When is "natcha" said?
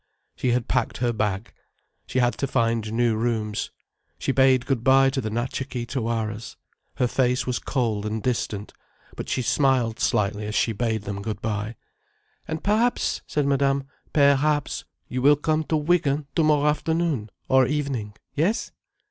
5.29-5.63